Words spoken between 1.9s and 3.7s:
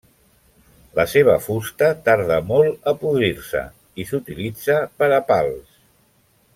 tarda molt a podrir-se